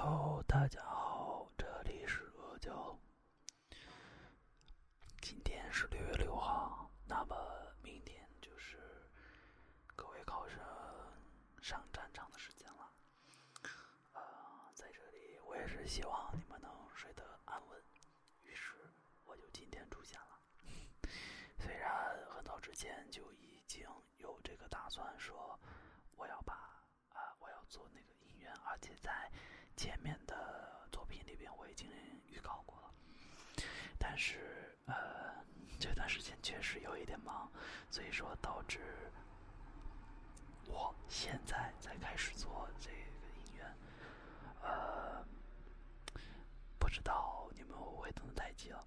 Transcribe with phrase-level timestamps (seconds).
[0.00, 2.96] Hello，大家好，这里是阿娇。
[5.20, 7.34] 今天是六月六号，那么
[7.82, 8.78] 明天就是
[9.96, 10.60] 各位考生
[11.60, 12.92] 上战场的时间了。
[14.12, 14.22] 呃，
[14.72, 17.82] 在这里我也是希望你们能睡得安稳，
[18.44, 18.76] 于是
[19.24, 21.10] 我就今天出现了。
[21.58, 23.84] 虽然很早之前就已经
[24.18, 25.58] 有这个打算，说
[26.14, 29.28] 我要把啊、我要做那个音乐，而且在
[29.78, 31.88] 前面的作品里边我已经
[32.26, 32.92] 预告过了，
[33.96, 35.32] 但是呃
[35.78, 37.48] 这段时间确实有一点忙，
[37.88, 38.80] 所以说导致
[40.66, 43.64] 我现在才开始做这个音乐，
[44.62, 45.24] 呃，
[46.76, 48.84] 不知道你们会不会等得太急了。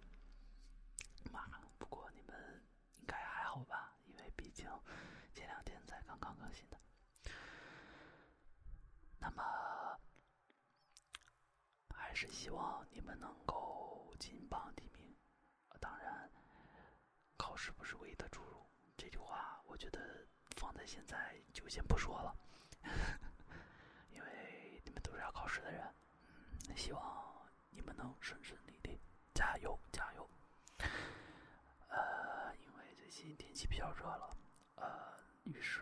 [1.31, 1.47] 妈，
[1.79, 2.61] 不过你们
[2.99, 3.95] 应该还好吧？
[4.07, 4.67] 因为毕竟
[5.33, 6.77] 前两天才刚刚更新的。
[9.19, 9.41] 那么，
[11.93, 15.11] 还是希望你们能够金榜题名。
[15.79, 16.29] 当然，
[17.35, 18.63] 考试不是唯一的出路。
[18.95, 19.99] 这句话，我觉得
[20.55, 22.35] 放在现在就先不说了，
[24.13, 25.81] 因为你们都是要考试的人。
[26.69, 29.01] 嗯，希望你们能顺顺利利，
[29.33, 30.29] 加油加油！
[31.89, 34.37] 呃，因为最近天气比较热了，
[34.75, 35.81] 呃，于是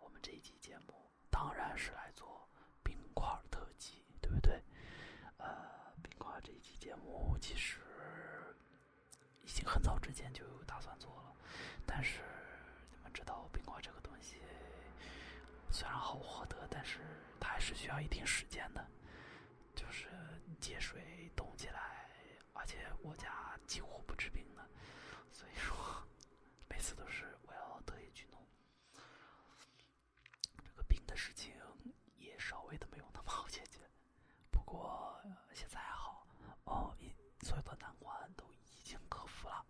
[0.00, 2.48] 我们这一期节目当然是来做
[2.82, 4.60] 冰块特辑，对不对？
[5.38, 7.78] 呃，冰块这一期节目其实
[9.42, 11.34] 已经很早之前就打算做了，
[11.84, 12.20] 但是
[12.90, 14.36] 你们知道冰块这个东西
[15.70, 17.00] 虽然好获得，但是
[17.40, 18.86] 它还是需要一定时间的，
[19.74, 20.08] 就是
[20.60, 22.08] 接水冻起来，
[22.52, 24.68] 而且我家几乎不吃冰的，
[25.32, 25.74] 所以说
[26.68, 28.40] 每次都是我要特意去弄。
[30.64, 31.52] 这个冰的事情
[32.16, 33.78] 也稍微的没有那么好解决，
[34.50, 35.09] 不过、
[37.50, 39.66] 所有的难关都已经克服了。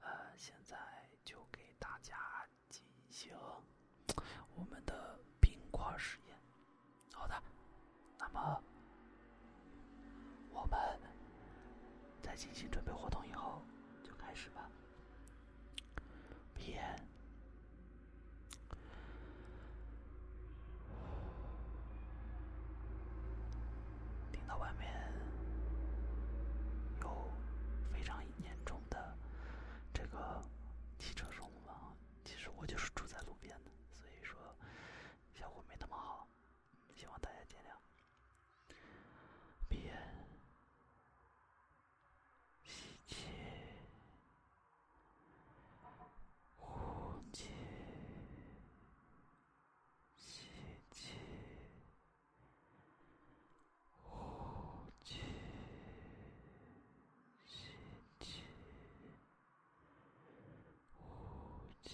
[0.00, 0.76] 呃，现在
[1.24, 3.32] 就给大家进行
[4.56, 6.36] 我们的冰块实验。
[7.12, 7.40] 好的，
[8.18, 8.60] 那么
[10.50, 10.76] 我们
[12.20, 13.62] 在进行准备活动以后，
[14.02, 14.68] 就开始吧。
[16.52, 17.00] 闭眼。
[24.32, 24.90] 听到外面
[27.00, 27.30] 有
[27.92, 29.16] 非常严重的
[29.92, 30.42] 这个
[30.98, 31.94] 汽车声吗？
[32.24, 34.38] 其实我就是住在路边的，所以说
[35.34, 36.26] 效果没那么好，
[36.72, 37.68] 嗯希望大家见谅。
[39.68, 39.92] 闭眼，
[42.64, 43.16] 吸气，
[46.56, 47.48] 呼气，
[50.16, 50.48] 吸
[50.90, 51.10] 气。
[54.02, 54.10] 呼
[55.04, 55.20] 气，
[57.44, 57.74] 吸
[58.20, 58.42] 气，
[60.92, 61.02] 呼
[61.82, 61.90] 气，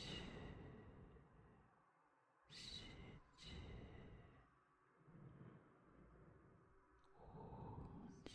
[2.50, 2.84] 吸
[3.40, 3.56] 气，
[7.18, 7.24] 呼
[8.24, 8.30] 气，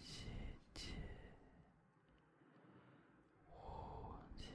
[0.00, 0.14] 吸
[0.74, 0.92] 气，
[3.44, 3.54] 呼
[4.36, 4.46] 气，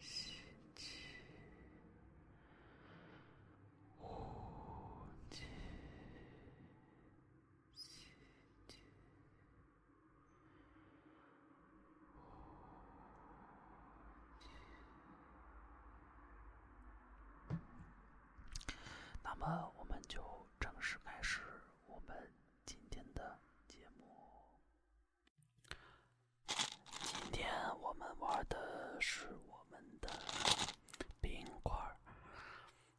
[0.00, 0.14] 吸
[0.74, 0.86] 气。
[3.98, 4.06] 呼
[5.30, 5.42] 气，
[7.74, 7.88] 吸
[8.68, 8.76] 气，
[19.40, 20.20] 那么我们就
[20.60, 21.40] 正式开始
[21.86, 22.30] 我们
[22.66, 24.04] 今天的节目。
[26.46, 30.10] 今天我们玩的是我们的
[31.22, 31.96] 冰块儿。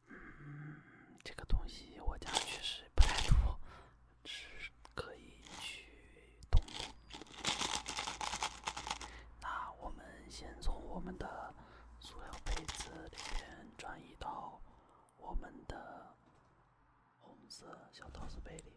[0.08, 0.82] 嗯，
[1.22, 3.56] 这个东西我家确实不太多，
[4.24, 5.86] 是可以去
[6.50, 6.92] 动动。
[9.40, 11.54] 那我们先从我们的
[12.00, 13.42] 塑料杯子里边
[17.92, 18.71] 小陶瓷杯里。